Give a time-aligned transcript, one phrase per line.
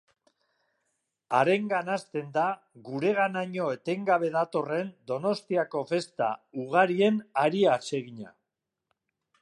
[1.39, 2.45] Harengan hasten da
[2.87, 6.33] gureganaino etengabe datorren Donostiako festa
[6.65, 8.37] ugarien hari atsegina.